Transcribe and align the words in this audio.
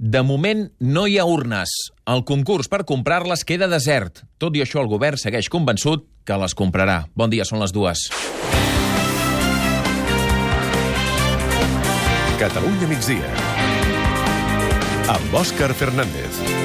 De 0.00 0.22
moment 0.24 0.62
no 0.80 1.02
hi 1.04 1.18
ha 1.20 1.26
urnes. 1.28 1.68
El 2.08 2.22
concurs 2.24 2.70
per 2.72 2.86
comprar-les 2.88 3.42
queda 3.44 3.66
desert. 3.68 4.22
Tot 4.40 4.54
i 4.56 4.62
això, 4.64 4.80
el 4.80 4.88
govern 4.88 5.20
segueix 5.20 5.50
convençut 5.52 6.06
que 6.24 6.38
les 6.40 6.56
comprarà. 6.56 7.02
Bon 7.12 7.28
dia, 7.28 7.44
són 7.44 7.60
les 7.60 7.74
dues. 7.76 8.06
Catalunya 12.40 12.88
migdia. 12.88 13.28
Amb 15.12 15.36
Òscar 15.44 15.74
Fernández. 15.76 16.59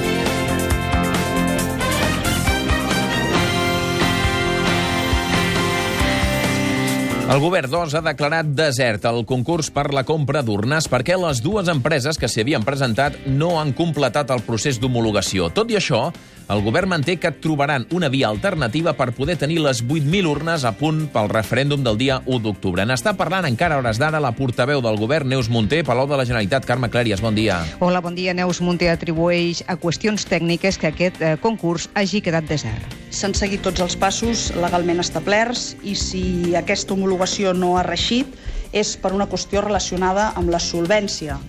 El 7.25 7.39
govern, 7.41 7.65
doncs, 7.73 7.95
ha 7.97 8.03
declarat 8.05 8.51
desert 8.53 9.07
el 9.09 9.23
concurs 9.25 9.71
per 9.73 9.87
la 9.97 10.03
compra 10.05 10.43
d'urnes 10.45 10.85
perquè 10.91 11.15
les 11.17 11.39
dues 11.41 11.71
empreses 11.73 12.19
que 12.21 12.29
s'hi 12.29 12.43
havien 12.43 12.63
presentat 12.63 13.17
no 13.25 13.55
han 13.57 13.71
completat 13.73 14.29
el 14.29 14.43
procés 14.45 14.77
d'homologació. 14.77 15.47
Tot 15.49 15.73
i 15.73 15.79
això, 15.79 16.03
el 16.49 16.61
govern 16.61 16.89
manté 16.89 17.17
que 17.17 17.31
trobaran 17.31 17.87
una 17.91 18.09
via 18.09 18.27
alternativa 18.29 18.93
per 18.93 19.11
poder 19.17 19.35
tenir 19.41 19.57
les 19.63 19.81
8.000 19.83 20.29
urnes 20.29 20.65
a 20.65 20.75
punt 20.77 21.07
pel 21.13 21.29
referèndum 21.31 21.81
del 21.83 21.97
dia 21.97 22.19
1 22.25 22.41
d'octubre. 22.43 22.85
N'està 22.85 23.15
parlant 23.17 23.47
encara 23.49 23.75
a 23.75 23.81
hores 23.81 23.97
d'ara 24.01 24.21
la 24.21 24.35
portaveu 24.37 24.83
del 24.85 24.99
govern, 25.01 25.29
Neus 25.29 25.49
Munté, 25.49 25.83
Palau 25.83 26.07
de 26.07 26.19
la 26.19 26.25
Generalitat. 26.25 26.65
Carme 26.65 26.91
Clèries, 26.93 27.21
bon 27.21 27.35
dia. 27.35 27.63
Hola, 27.79 28.01
bon 28.01 28.15
dia. 28.15 28.35
Neus 28.37 28.61
Munté 28.61 28.91
atribueix 28.93 29.63
a 29.67 29.77
qüestions 29.81 30.27
tècniques 30.29 30.77
que 30.77 30.91
aquest 30.93 31.21
eh, 31.21 31.35
concurs 31.41 31.89
hagi 31.95 32.21
quedat 32.21 32.45
desert. 32.49 32.93
S'han 33.09 33.33
seguit 33.33 33.65
tots 33.65 33.81
els 33.81 33.97
passos 33.97 34.51
legalment 34.59 35.01
establerts 35.01 35.73
i 35.83 35.97
si 35.97 36.53
aquesta 36.57 36.93
homologació 36.93 37.55
no 37.57 37.75
ha 37.79 37.85
reixit 37.87 38.29
és 38.75 38.95
per 38.99 39.15
una 39.15 39.29
qüestió 39.31 39.63
relacionada 39.65 40.33
amb 40.35 40.51
la 40.53 40.59
solvència 40.59 41.39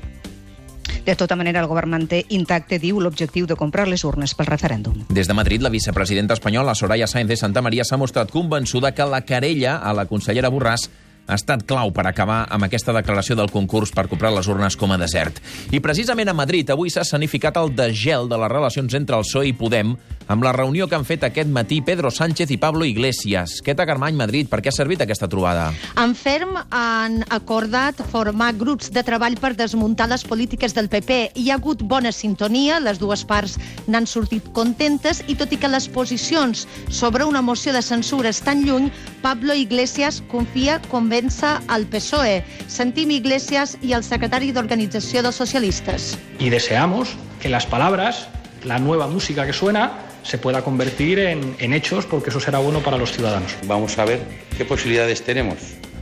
de 1.07 1.15
tota 1.15 1.37
manera, 1.39 1.63
el 1.63 1.71
govern 1.71 1.95
manté 1.95 2.25
intacte, 2.35 2.81
diu, 2.83 2.99
l'objectiu 3.01 3.47
de 3.47 3.57
comprar 3.57 3.87
les 3.87 4.03
urnes 4.05 4.35
pel 4.35 4.51
referèndum. 4.51 5.07
Des 5.09 5.31
de 5.31 5.35
Madrid, 5.39 5.63
la 5.63 5.71
vicepresidenta 5.71 6.35
espanyola 6.35 6.75
Soraya 6.75 7.07
Sáenz 7.07 7.31
de 7.31 7.37
Santa 7.39 7.63
Maria 7.63 7.85
s'ha 7.87 7.97
mostrat 7.97 8.33
convençuda 8.35 8.93
que 8.93 9.07
la 9.07 9.23
querella 9.23 9.79
a 9.79 9.95
la 9.95 10.07
consellera 10.11 10.51
Borràs 10.51 10.91
ha 11.27 11.39
estat 11.39 11.65
clau 11.67 11.93
per 11.95 12.07
acabar 12.07 12.45
amb 12.51 12.67
aquesta 12.67 12.95
declaració 12.97 13.37
del 13.39 13.51
concurs 13.53 13.93
per 13.95 14.09
comprar 14.11 14.33
les 14.35 14.49
urnes 14.49 14.77
com 14.79 14.93
a 14.95 15.01
desert. 15.01 15.41
I 15.75 15.83
precisament 15.85 16.31
a 16.31 16.37
Madrid 16.37 16.71
avui 16.71 16.91
s'ha 16.91 17.07
escenificat 17.07 17.59
el 17.61 17.75
desgel 17.77 18.31
de 18.31 18.39
les 18.39 18.53
relacions 18.53 18.95
entre 18.95 19.19
el 19.19 19.27
PSOE 19.27 19.51
i 19.51 19.57
Podem 19.57 19.97
amb 20.27 20.43
la 20.43 20.53
reunió 20.53 20.89
que 20.89 20.97
han 20.97 21.07
fet 21.07 21.25
aquest 21.27 21.51
matí 21.51 21.81
Pedro 21.87 22.11
Sánchez 22.11 22.51
i 22.51 22.59
Pablo 22.59 22.85
Iglesias. 22.85 23.61
Què 23.63 23.77
Carmany, 23.77 24.17
Madrid, 24.19 24.49
per 24.51 24.59
què 24.63 24.73
ha 24.73 24.75
servit 24.75 25.03
aquesta 25.05 25.29
trobada? 25.31 25.69
En 26.03 26.15
ferm 26.19 26.57
han 26.75 27.21
acordat 27.31 28.01
formar 28.11 28.53
grups 28.59 28.91
de 28.91 29.05
treball 29.07 29.37
per 29.39 29.55
desmuntar 29.55 30.09
les 30.11 30.25
polítiques 30.27 30.75
del 30.75 30.91
PP. 30.91 31.19
Hi 31.39 31.51
ha 31.51 31.59
hagut 31.61 31.85
bona 31.87 32.11
sintonia, 32.13 32.81
les 32.83 32.99
dues 32.99 33.23
parts 33.25 33.55
n'han 33.87 34.09
sortit 34.11 34.51
contentes 34.57 35.23
i 35.31 35.37
tot 35.39 35.55
i 35.55 35.61
que 35.63 35.71
les 35.71 35.87
posicions 35.89 36.67
sobre 36.91 37.25
una 37.25 37.43
moció 37.43 37.73
de 37.73 37.83
censura 37.83 38.35
estan 38.35 38.65
lluny, 38.67 38.91
Pablo 39.27 39.55
Iglesias 39.59 40.23
confia 40.31 40.77
convèncer 40.87 41.59
al 41.67 41.83
PSOE. 41.91 42.45
Sentim 42.71 43.11
Iglesias 43.11 43.73
i 43.83 43.91
el 43.97 44.05
secretari 44.07 44.53
d'Organització 44.55 45.25
dels 45.27 45.41
Socialistes. 45.43 46.13
Y 46.39 46.47
deseamos 46.49 47.17
que 47.43 47.49
las 47.49 47.67
palabras, 47.67 48.29
la 48.63 48.79
nueva 48.79 49.09
música 49.09 49.45
que 49.45 49.53
suena, 49.53 49.99
se 50.23 50.39
pueda 50.39 50.63
convertir 50.63 51.19
en, 51.19 51.57
en 51.59 51.75
hechos 51.75 52.07
porque 52.07 52.31
eso 52.31 52.39
será 52.39 52.61
bueno 52.61 52.85
para 52.85 52.99
los 52.99 53.11
ciudadanos. 53.11 53.57
Vamos 53.67 53.99
a 53.99 54.05
ver 54.05 54.21
qué 54.57 54.65
posibilidades 54.65 55.25
tenemos 55.25 55.59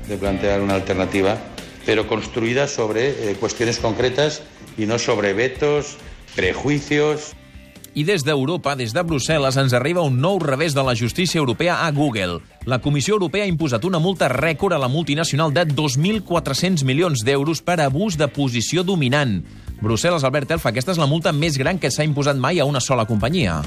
de 0.07 0.19
plantear 0.19 0.61
una 0.61 0.75
alternativa, 0.75 1.39
pero 1.87 2.07
construida 2.07 2.69
sobre 2.69 3.09
eh, 3.09 3.37
cuestiones 3.41 3.79
concretas 3.79 4.43
y 4.77 4.85
no 4.85 4.99
sobre 4.99 5.33
vetos, 5.33 5.97
prejuicios. 6.37 7.33
I 7.95 8.03
des 8.03 8.25
d'Europa, 8.27 8.73
des 8.75 8.91
de 8.91 9.03
Brussel·les, 9.07 9.55
ens 9.55 9.73
arriba 9.79 10.03
un 10.03 10.17
nou 10.19 10.41
revés 10.43 10.75
de 10.75 10.83
la 10.83 10.97
justícia 10.99 11.39
europea 11.39 11.77
a 11.87 11.93
Google. 11.95 12.41
La 12.67 12.81
Comissió 12.83 13.15
Europea 13.15 13.45
ha 13.45 13.51
imposat 13.51 13.85
una 13.87 14.01
multa 14.03 14.27
rècord 14.33 14.75
a 14.75 14.81
la 14.83 14.89
multinacional 14.91 15.53
de 15.55 15.63
2.400 15.71 16.83
milions 16.83 17.23
d'euros 17.23 17.63
per 17.63 17.79
abús 17.85 18.19
de 18.19 18.27
posició 18.27 18.83
dominant. 18.83 19.45
Brussel·les, 19.85 20.25
Albert 20.25 20.57
Elfa, 20.57 20.73
aquesta 20.73 20.95
és 20.95 21.01
la 21.01 21.09
multa 21.11 21.33
més 21.37 21.59
gran 21.61 21.79
que 21.79 21.93
s'ha 21.93 22.07
imposat 22.09 22.41
mai 22.41 22.61
a 22.61 22.65
una 22.65 22.81
sola 22.81 23.05
companyia. 23.05 23.61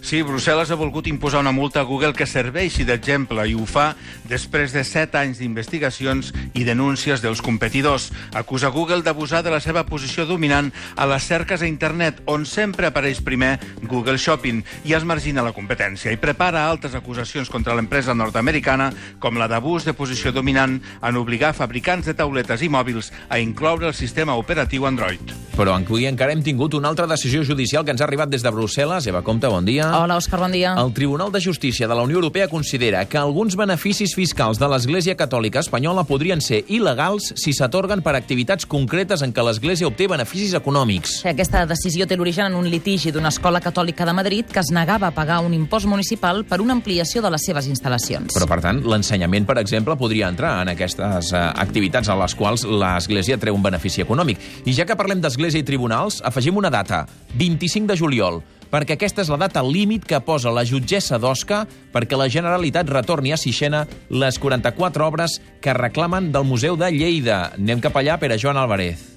Sí, 0.00 0.22
Brussel·les 0.24 0.70
ha 0.72 0.78
volgut 0.78 1.08
imposar 1.10 1.40
una 1.44 1.52
multa 1.52 1.82
a 1.82 1.86
Google 1.88 2.14
que 2.16 2.26
serveixi 2.28 2.86
d'exemple 2.88 3.44
i 3.48 3.54
ho 3.56 3.66
fa 3.68 3.90
després 4.28 4.72
de 4.72 4.82
set 4.86 5.14
anys 5.18 5.40
d'investigacions 5.40 6.32
i 6.56 6.64
denúncies 6.64 7.22
dels 7.22 7.42
competidors. 7.44 8.08
Acusa 8.36 8.70
Google 8.72 9.04
d'abusar 9.04 9.42
de 9.44 9.52
la 9.52 9.60
seva 9.60 9.84
posició 9.88 10.26
dominant 10.26 10.70
a 10.96 11.06
les 11.10 11.26
cerques 11.28 11.62
a 11.62 11.68
internet, 11.68 12.22
on 12.26 12.46
sempre 12.48 12.88
apareix 12.88 13.20
primer 13.24 13.58
Google 13.82 14.18
Shopping 14.18 14.62
i 14.88 14.96
es 14.96 15.04
margina 15.04 15.44
la 15.44 15.54
competència 15.56 16.12
i 16.12 16.20
prepara 16.20 16.66
altres 16.66 16.96
acusacions 16.96 17.52
contra 17.52 17.76
l'empresa 17.76 18.16
nord-americana 18.16 18.90
com 19.20 19.38
la 19.38 19.48
d'abús 19.48 19.86
de 19.88 19.94
posició 19.96 20.32
dominant 20.32 20.80
en 20.80 21.20
obligar 21.20 21.54
fabricants 21.56 22.08
de 22.08 22.16
tauletes 22.16 22.64
i 22.64 22.72
mòbils 22.72 23.12
a 23.28 23.40
incloure 23.40 23.90
el 23.90 23.96
sistema 23.96 24.36
operatiu 24.40 24.88
Android. 24.88 25.36
Però 25.60 25.74
avui 25.76 26.06
encara 26.08 26.32
hem 26.32 26.40
tingut 26.40 26.72
una 26.72 26.88
altra 26.88 27.04
decisió 27.04 27.42
judicial 27.44 27.84
que 27.84 27.92
ens 27.92 28.00
ha 28.00 28.06
arribat 28.06 28.30
des 28.32 28.40
de 28.40 28.48
Brussel·les. 28.48 29.04
Eva 29.10 29.20
Comte, 29.20 29.44
bon 29.52 29.66
dia. 29.66 29.90
Hola, 29.98 30.16
Òscar, 30.16 30.38
bon 30.40 30.54
dia. 30.56 30.70
El 30.80 30.94
Tribunal 30.96 31.28
de 31.34 31.40
Justícia 31.44 31.84
de 31.86 31.94
la 31.94 32.00
Unió 32.06 32.16
Europea 32.16 32.46
considera 32.48 33.02
que 33.04 33.18
alguns 33.20 33.58
beneficis 33.60 34.14
fiscals 34.16 34.56
de 34.56 34.70
l'Església 34.72 35.18
Catòlica 35.20 35.60
Espanyola 35.60 36.06
podrien 36.08 36.40
ser 36.40 36.62
il·legals 36.72 37.34
si 37.36 37.52
s'atorguen 37.52 38.00
per 38.00 38.14
activitats 38.16 38.64
concretes 38.64 39.20
en 39.20 39.34
què 39.36 39.44
l'Església 39.44 39.90
obté 39.90 40.06
beneficis 40.08 40.54
econòmics. 40.56 41.18
Aquesta 41.28 41.66
decisió 41.68 42.08
té 42.08 42.16
l'origen 42.16 42.48
en 42.48 42.56
un 42.56 42.70
litigi 42.72 43.12
d'una 43.12 43.28
escola 43.28 43.60
catòlica 43.60 44.08
de 44.08 44.16
Madrid 44.16 44.48
que 44.48 44.64
es 44.64 44.72
negava 44.72 45.10
a 45.10 45.12
pagar 45.12 45.42
un 45.44 45.52
impost 45.52 45.84
municipal 45.84 46.40
per 46.48 46.62
una 46.64 46.72
ampliació 46.72 47.20
de 47.20 47.34
les 47.36 47.44
seves 47.44 47.68
instal·lacions. 47.68 48.32
Però, 48.32 48.48
per 48.48 48.62
tant, 48.64 48.80
l'ensenyament, 48.80 49.44
per 49.44 49.58
exemple, 49.60 49.98
podria 50.00 50.32
entrar 50.32 50.56
en 50.62 50.72
aquestes 50.72 51.34
uh, 51.34 51.44
activitats 51.52 52.08
a 52.08 52.16
les 52.16 52.32
quals 52.32 52.64
l'Església 52.64 53.36
treu 53.36 53.60
un 53.60 53.68
benefici 53.68 54.00
econòmic. 54.00 54.40
I 54.64 54.72
ja 54.80 54.88
que 54.88 54.96
parlem 54.96 55.20
d'Església 55.20 55.49
i 55.58 55.66
tribunals, 55.66 56.20
afegim 56.24 56.56
una 56.56 56.70
data, 56.70 57.04
25 57.34 57.90
de 57.90 57.98
juliol 57.98 58.42
perquè 58.70 58.94
aquesta 58.94 59.24
és 59.24 59.30
la 59.32 59.40
data 59.40 59.62
límit 59.66 60.06
que 60.06 60.22
posa 60.22 60.52
la 60.54 60.64
jutgessa 60.66 61.18
d'Osca 61.18 61.64
perquè 61.94 62.18
la 62.18 62.30
Generalitat 62.30 62.90
retorni 62.90 63.34
a 63.34 63.40
Sixena 63.40 63.84
les 64.14 64.38
44 64.38 65.06
obres 65.10 65.40
que 65.60 65.74
reclamen 65.74 66.30
del 66.32 66.46
Museu 66.46 66.78
de 66.78 66.92
Lleida. 66.94 67.48
Anem 67.58 67.82
cap 67.82 67.98
allà, 67.98 68.20
per 68.22 68.30
a 68.30 68.38
Joan 68.38 68.62
Álvarez 68.62 69.09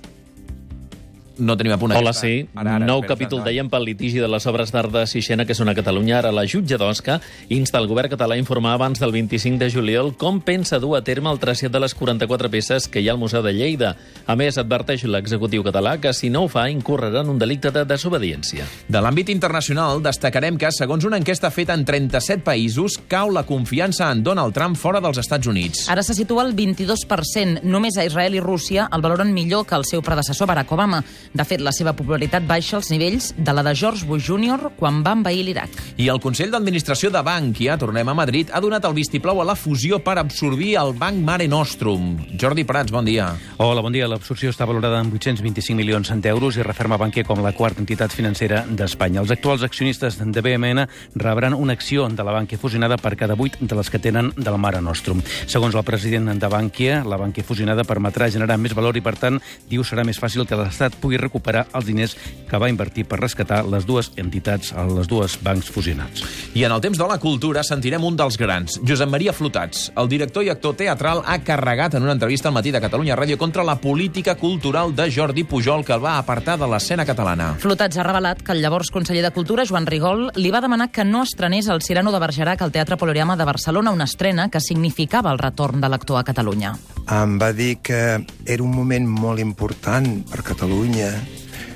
no 1.37 1.55
tenim 1.57 1.73
a 1.73 1.77
punt 1.81 1.91
Hola, 1.95 2.11
aquesta. 2.11 2.27
sí. 2.27 2.47
Ara, 2.55 2.75
ara, 2.75 2.85
Nou 2.85 3.01
capítol, 3.01 3.39
ara. 3.41 3.49
dèiem, 3.49 3.69
pel 3.69 3.83
litigi 3.85 4.19
de 4.19 4.27
les 4.27 4.45
obres 4.45 4.71
d'art 4.71 4.91
de 4.91 5.05
Sixena, 5.07 5.45
que 5.45 5.55
són 5.55 5.69
a 5.69 5.75
Catalunya. 5.75 6.19
Ara 6.19 6.31
la 6.31 6.45
jutge 6.45 6.77
d'Osca 6.77 7.19
insta 7.49 7.79
el 7.79 7.87
govern 7.87 8.09
català 8.11 8.35
a 8.35 8.37
informar 8.37 8.73
abans 8.73 8.99
del 8.99 9.11
25 9.11 9.57
de 9.57 9.69
juliol 9.71 10.13
com 10.17 10.39
pensa 10.41 10.79
dur 10.79 10.95
a 10.97 11.01
terme 11.03 11.31
el 11.31 11.39
trasllat 11.39 11.71
de 11.73 11.79
les 11.79 11.95
44 11.95 12.49
peces 12.49 12.87
que 12.87 13.01
hi 13.01 13.09
ha 13.09 13.13
al 13.13 13.17
Museu 13.17 13.41
de 13.41 13.53
Lleida. 13.53 13.95
A 14.27 14.35
més, 14.35 14.57
adverteix 14.57 15.03
l'executiu 15.05 15.63
català 15.63 15.97
que, 15.99 16.13
si 16.13 16.29
no 16.29 16.43
ho 16.43 16.47
fa, 16.47 16.69
incorrerà 16.69 17.21
en 17.21 17.29
un 17.29 17.39
delicte 17.39 17.71
de 17.71 17.83
desobediència. 17.85 18.65
De 18.87 19.01
l'àmbit 19.01 19.29
internacional, 19.33 20.01
destacarem 20.03 20.57
que, 20.57 20.69
segons 20.71 21.05
una 21.05 21.17
enquesta 21.17 21.49
feta 21.51 21.73
en 21.73 21.83
37 21.85 22.43
països, 22.43 22.99
cau 23.07 23.31
la 23.31 23.43
confiança 23.43 24.11
en 24.11 24.21
Donald 24.23 24.53
Trump 24.53 24.77
fora 24.77 25.01
dels 25.01 25.17
Estats 25.17 25.47
Units. 25.47 25.87
Ara 25.89 26.03
se 26.03 26.13
situa 26.13 26.43
al 26.43 26.53
22%. 26.55 27.63
Només 27.63 27.97
a 27.97 28.05
Israel 28.05 28.35
i 28.35 28.39
Rússia 28.39 28.87
el 28.93 29.01
valoren 29.01 29.33
millor 29.33 29.65
que 29.65 29.75
el 29.75 29.85
seu 29.85 30.01
predecessor 30.05 30.47
Barack 30.47 30.71
Obama. 30.71 31.03
De 31.33 31.41
fet, 31.49 31.63
la 31.65 31.71
seva 31.73 31.95
popularitat 31.97 32.43
baixa 32.45 32.75
als 32.77 32.91
nivells 32.93 33.31
de 33.33 33.53
la 33.57 33.63
de 33.65 33.71
George 33.73 34.05
Bush 34.05 34.27
Jr. 34.29 34.69
quan 34.77 34.99
va 35.01 35.15
envair 35.17 35.41
l'Iraq. 35.41 35.79
I 35.97 36.05
el 36.13 36.19
Consell 36.21 36.51
d'Administració 36.53 37.09
de 37.09 37.23
Bankia, 37.25 37.73
tornem 37.81 38.11
a 38.11 38.13
Madrid, 38.13 38.51
ha 38.53 38.61
donat 38.61 38.85
el 38.85 38.93
vistiplau 38.93 39.41
a 39.41 39.47
la 39.49 39.55
fusió 39.57 39.97
per 40.05 40.19
absorbir 40.21 40.75
el 40.77 40.93
Banc 40.93 41.17
Mare 41.25 41.47
Nostrum. 41.49 42.19
Jordi 42.37 42.67
Prats, 42.69 42.93
bon 42.93 43.09
dia. 43.09 43.31
Hola, 43.57 43.81
bon 43.81 43.95
dia. 43.95 44.05
L'absorció 44.11 44.51
està 44.53 44.67
valorada 44.69 44.99
en 45.01 45.09
825 45.09 45.73
milions 45.79 46.11
d'euros 46.21 46.59
i 46.59 46.67
referma 46.67 46.99
Bankia 47.01 47.25
com 47.25 47.41
la 47.41 47.55
quarta 47.57 47.81
entitat 47.81 48.13
financera 48.13 48.61
d'Espanya. 48.69 49.23
Els 49.25 49.33
actuals 49.33 49.65
accionistes 49.65 50.19
de 50.21 50.45
BMN 50.45 50.85
rebran 51.17 51.57
una 51.57 51.73
acció 51.73 52.05
de 52.13 52.27
la 52.27 52.37
Bankia 52.37 52.61
fusionada 52.61 52.99
per 53.01 53.15
cada 53.17 53.33
vuit 53.33 53.57
de 53.57 53.79
les 53.79 53.89
que 53.89 53.97
tenen 53.97 54.29
del 54.37 54.59
Mare 54.61 54.83
Nostrum. 54.85 55.25
Segons 55.47 55.73
el 55.73 55.87
president 55.89 56.29
de 56.37 56.53
Bankia, 56.53 57.01
la 57.01 57.17
Bankia 57.17 57.43
fusionada 57.43 57.89
permetrà 57.89 58.29
generar 58.29 58.61
més 58.61 58.77
valor 58.77 59.01
i, 59.01 59.01
per 59.01 59.17
tant, 59.17 59.41
diu 59.65 59.81
serà 59.81 60.05
més 60.05 60.21
fàcil 60.21 60.45
que 60.45 60.61
l'Estat 60.61 61.01
pugui 61.01 61.22
recuperar 61.23 61.65
els 61.73 61.87
diners 61.87 62.15
que 62.49 62.59
va 62.61 62.69
invertir 62.69 63.07
per 63.09 63.19
rescatar 63.21 63.63
les 63.65 63.87
dues 63.87 64.11
entitats, 64.21 64.73
les 64.93 65.09
dues 65.09 65.37
bancs 65.43 65.71
fusionats. 65.73 66.25
I 66.53 66.65
en 66.67 66.75
el 66.75 66.83
temps 66.83 66.99
de 66.99 67.07
la 67.09 67.19
cultura 67.19 67.63
sentirem 67.65 68.03
un 68.03 68.17
dels 68.19 68.37
grans, 68.37 68.79
Josep 68.85 69.09
Maria 69.09 69.33
Flotats. 69.33 69.89
El 69.97 70.09
director 70.11 70.45
i 70.45 70.51
actor 70.53 70.75
teatral 70.77 71.23
ha 71.25 71.39
carregat 71.45 71.95
en 71.97 72.05
una 72.05 72.15
entrevista 72.15 72.49
al 72.49 72.55
matí 72.55 72.71
de 72.71 72.81
Catalunya 72.83 73.17
Ràdio 73.17 73.37
contra 73.41 73.65
la 73.65 73.79
política 73.81 74.35
cultural 74.35 74.95
de 74.95 75.09
Jordi 75.11 75.43
Pujol 75.43 75.85
que 75.85 75.95
el 75.95 76.03
va 76.03 76.17
apartar 76.19 76.57
de 76.59 76.69
l'escena 76.69 77.05
catalana. 77.05 77.53
Flotats 77.63 77.97
ha 77.97 78.05
revelat 78.05 78.43
que 78.43 78.53
el 78.53 78.61
llavors 78.61 78.91
conseller 78.91 79.23
de 79.23 79.33
Cultura, 79.33 79.65
Joan 79.65 79.87
Rigol, 79.87 80.29
li 80.35 80.51
va 80.53 80.61
demanar 80.61 80.91
que 80.91 81.05
no 81.05 81.23
estrenés 81.23 81.67
el 81.67 81.81
Cirano 81.81 82.11
de 82.11 82.19
Bergerac 82.19 82.61
al 82.61 82.71
Teatre 82.71 82.97
Poloriama 82.97 83.37
de 83.37 83.45
Barcelona, 83.49 83.91
una 83.91 84.09
estrena 84.09 84.49
que 84.49 84.61
significava 84.61 85.31
el 85.31 85.39
retorn 85.39 85.81
de 85.81 85.89
l'actor 85.89 86.19
a 86.19 86.23
Catalunya. 86.27 86.75
Em 87.11 87.35
va 87.39 87.51
dir 87.51 87.81
que 87.83 87.99
era 88.47 88.63
un 88.63 88.71
moment 88.71 89.07
molt 89.09 89.41
important 89.43 90.07
per 90.29 90.39
Catalunya 90.47 91.09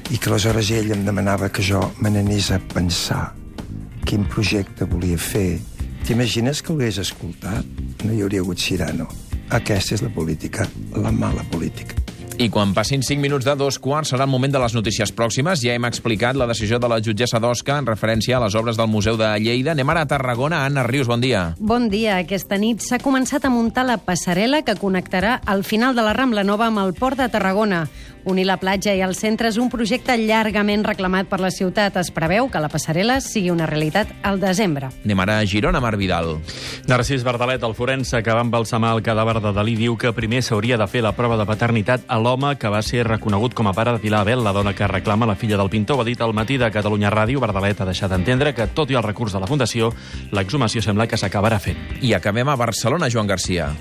i 0.07 0.15
que 0.15 0.29
aleshores 0.31 0.71
ell 0.71 0.94
em 0.95 1.03
demanava 1.03 1.50
que 1.51 1.65
jo 1.68 1.81
me 2.00 2.13
n'anés 2.13 2.47
a 2.56 2.62
pensar 2.74 3.33
quin 4.07 4.24
projecte 4.31 4.88
volia 4.88 5.19
fer. 5.19 5.59
T'imagines 6.07 6.63
que 6.63 6.71
ho 6.71 6.77
hagués 6.79 7.01
escoltat? 7.03 7.68
No 8.06 8.13
hi 8.15 8.24
hauria 8.24 8.39
hagut 8.39 8.63
Cirano. 8.63 9.09
Aquesta 9.51 10.00
és 10.00 10.06
la 10.06 10.13
política, 10.15 10.68
la 10.95 11.12
mala 11.12 11.44
política. 11.51 12.06
I 12.38 12.51
quan 12.54 12.69
passin 12.78 13.01
5 13.01 13.18
minuts 13.18 13.48
de 13.48 13.56
dos 13.57 13.80
quarts 13.81 14.12
serà 14.13 14.28
el 14.28 14.30
moment 14.30 14.51
de 14.54 14.60
les 14.62 14.75
notícies 14.78 15.10
pròximes. 15.10 15.57
Ja 15.63 15.74
hem 15.74 15.88
explicat 15.89 16.38
la 16.38 16.45
decisió 16.45 16.78
de 16.78 16.89
la 16.92 17.00
jutgessa 17.01 17.39
d'Osca 17.42 17.80
en 17.81 17.88
referència 17.89 18.38
a 18.38 18.42
les 18.44 18.54
obres 18.54 18.78
del 18.78 18.92
Museu 18.94 19.18
de 19.18 19.31
Lleida. 19.42 19.72
Anem 19.74 19.89
ara 19.89 20.04
a 20.06 20.10
Tarragona. 20.12 20.60
Anna 20.68 20.84
Rius, 20.86 21.10
bon 21.10 21.24
dia. 21.24 21.56
Bon 21.57 21.89
dia. 21.89 22.19
Aquesta 22.22 22.60
nit 22.62 22.86
s'ha 22.86 23.01
començat 23.01 23.48
a 23.48 23.50
muntar 23.50 23.88
la 23.89 23.98
passarel·la 23.98 24.62
que 24.62 24.78
connectarà 24.78 25.39
el 25.50 25.66
final 25.66 25.98
de 25.98 26.06
la 26.06 26.13
Rambla 26.13 26.45
Nova 26.45 26.69
amb 26.69 26.86
el 26.86 26.94
Port 26.94 27.18
de 27.18 27.25
Tarragona. 27.34 27.88
Unir 28.27 28.44
la 28.44 28.57
platja 28.59 28.91
i 28.91 29.00
el 29.00 29.13
centre 29.15 29.47
és 29.47 29.56
un 29.56 29.69
projecte 29.71 30.12
llargament 30.19 30.81
reclamat 30.83 31.29
per 31.31 31.38
la 31.39 31.47
ciutat. 31.47 31.95
Es 31.95 32.09
preveu 32.12 32.50
que 32.51 32.59
la 32.59 32.68
passarel·la 32.68 33.21
sigui 33.24 33.53
una 33.53 33.65
realitat 33.69 34.12
al 34.27 34.41
desembre. 34.41 34.89
Anem 35.06 35.21
ara 35.24 35.38
a 35.39 35.45
Girona, 35.47 35.79
Mar 35.79 35.95
Vidal. 35.95 36.33
Narcís 36.91 37.24
Verdalet, 37.24 37.63
el 37.63 37.75
forense 37.77 38.19
que 38.24 38.35
va 38.35 38.44
embalsamar 38.44 38.91
el 38.97 39.03
cadàver 39.06 39.38
de 39.39 39.53
Dalí, 39.56 39.77
diu 39.79 39.95
que 39.95 40.12
primer 40.12 40.41
s'hauria 40.44 40.75
de 40.75 40.89
fer 40.91 41.06
la 41.06 41.15
prova 41.15 41.38
de 41.39 41.47
paternitat 41.47 42.03
a 42.12 42.19
l'home 42.19 42.57
que 42.59 42.68
va 42.68 42.83
ser 42.83 43.07
reconegut 43.07 43.56
com 43.56 43.71
a 43.71 43.75
pare 43.77 43.95
de 43.95 44.03
Pilar 44.03 44.25
Abel, 44.25 44.44
la 44.44 44.51
dona 44.51 44.75
que 44.75 44.91
reclama 44.91 45.29
la 45.29 45.39
filla 45.39 45.56
del 45.56 45.71
pintor. 45.71 45.95
Ho 45.95 46.03
ha 46.03 46.09
dit 46.09 46.19
al 46.19 46.35
matí 46.35 46.59
de 46.59 46.68
Catalunya 46.68 47.13
Ràdio. 47.13 47.39
Verdalet 47.39 47.79
ha 47.79 47.88
deixat 47.88 48.12
d'entendre 48.12 48.51
que, 48.51 48.68
tot 48.68 48.91
i 48.91 49.00
el 49.00 49.07
recurs 49.07 49.31
de 49.31 49.39
la 49.39 49.47
Fundació, 49.47 49.94
l'exhumació 50.35 50.83
sembla 50.83 51.07
que 51.07 51.15
s'acabarà 51.15 51.62
fent. 51.63 51.79
I 52.03 52.12
acabem 52.12 52.51
a 52.51 52.59
Barcelona, 52.59 53.07
Joan 53.07 53.31
Garcia. 53.31 53.71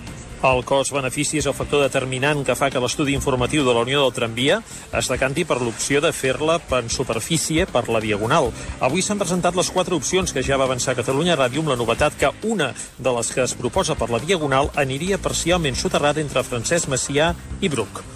El 0.46 0.62
cost-benefici 0.62 1.40
és 1.40 1.46
el 1.50 1.54
factor 1.58 1.80
determinant 1.82 2.44
que 2.46 2.54
fa 2.54 2.68
que 2.70 2.78
l'estudi 2.82 3.16
informatiu 3.16 3.64
de 3.66 3.72
la 3.74 3.82
Unió 3.82 4.04
del 4.04 4.14
Tramvia 4.14 4.60
es 4.94 5.08
decanti 5.10 5.42
per 5.48 5.58
l'opció 5.58 5.98
de 6.04 6.12
fer-la 6.14 6.60
en 6.78 6.90
superfície 6.92 7.66
per 7.66 7.86
la 7.90 8.02
Diagonal. 8.04 8.52
Avui 8.78 9.02
s'han 9.02 9.18
presentat 9.18 9.58
les 9.58 9.72
quatre 9.74 9.98
opcions 9.98 10.30
que 10.30 10.44
ja 10.46 10.60
va 10.60 10.68
avançar 10.70 10.94
Catalunya 10.94 11.38
Ràdio 11.40 11.64
amb 11.64 11.74
la 11.74 11.80
novetat 11.80 12.18
que 12.20 12.30
una 12.46 12.72
de 12.98 13.16
les 13.18 13.32
que 13.34 13.42
es 13.42 13.56
proposa 13.58 13.98
per 13.98 14.12
la 14.12 14.22
Diagonal 14.22 14.70
aniria 14.76 15.18
parcialment 15.18 15.74
soterrada 15.74 16.22
entre 16.22 16.46
Francesc 16.46 16.92
Macià 16.94 17.32
i 17.58 17.72
Bruc. 17.72 18.15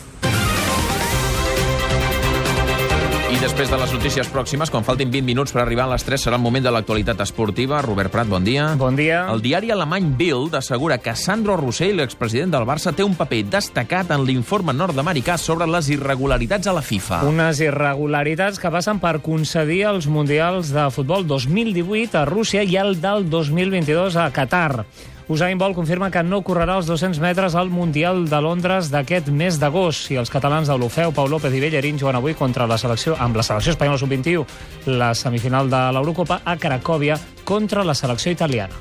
I 3.31 3.37
després 3.38 3.71
de 3.71 3.77
les 3.79 3.93
notícies 3.94 4.27
pròximes, 4.27 4.73
quan 4.75 4.82
faltin 4.82 5.11
20 5.12 5.23
minuts 5.23 5.53
per 5.55 5.61
arribar 5.62 5.85
a 5.85 5.93
les 5.93 6.03
3, 6.03 6.19
serà 6.19 6.35
el 6.35 6.43
moment 6.43 6.65
de 6.65 6.71
l'actualitat 6.75 7.21
esportiva. 7.23 7.79
Robert 7.87 8.11
Prat, 8.11 8.27
bon 8.27 8.43
dia. 8.43 8.65
Bon 8.75 8.97
dia. 8.99 9.21
El 9.31 9.38
diari 9.44 9.71
alemany 9.71 10.09
Bild 10.19 10.56
assegura 10.59 10.97
que 10.99 11.15
Sandro 11.15 11.55
Rossell, 11.61 12.00
l'expresident 12.00 12.50
del 12.50 12.67
Barça, 12.67 12.91
té 12.91 13.06
un 13.06 13.15
paper 13.15 13.44
destacat 13.53 14.11
en 14.11 14.25
l'informe 14.27 14.75
nord-americà 14.75 15.38
sobre 15.38 15.71
les 15.71 15.93
irregularitats 15.94 16.67
a 16.67 16.75
la 16.75 16.82
FIFA. 16.82 17.21
Unes 17.31 17.62
irregularitats 17.62 18.59
que 18.59 18.75
passen 18.75 18.99
per 18.99 19.21
concedir 19.23 19.85
els 19.93 20.11
Mundials 20.11 20.75
de 20.75 20.88
Futbol 20.91 21.23
2018 21.31 22.19
a 22.19 22.27
Rússia 22.27 22.67
i 22.67 22.75
el 22.82 22.99
del 22.99 23.31
2022 23.31 24.19
a 24.19 24.27
Qatar. 24.35 24.82
Usain 25.31 25.59
Bolt 25.59 25.77
confirma 25.79 26.09
que 26.11 26.25
no 26.27 26.41
correrà 26.43 26.75
els 26.81 26.88
200 26.91 27.21
metres 27.23 27.55
al 27.55 27.69
Mundial 27.71 28.25
de 28.27 28.41
Londres 28.43 28.88
d'aquest 28.91 29.29
mes 29.31 29.61
d'agost. 29.62 30.11
I 30.11 30.19
els 30.19 30.32
catalans 30.35 30.67
de 30.67 30.75
l'Ofeu, 30.75 31.15
Pau 31.15 31.31
López 31.31 31.55
i 31.55 31.62
Bellerín 31.62 32.03
juguen 32.03 32.19
avui 32.19 32.35
contra 32.35 32.67
la 32.67 32.81
selecció, 32.82 33.15
amb 33.15 33.38
la 33.38 33.47
selecció 33.47 33.71
espanyola 33.77 34.03
sub-21, 34.03 34.43
la 34.91 35.15
semifinal 35.15 35.71
de 35.71 35.87
l'Eurocopa 35.94 36.43
a 36.43 36.59
Cracòvia 36.59 37.15
contra 37.47 37.87
la 37.87 37.94
selecció 37.94 38.35
italiana. 38.35 38.75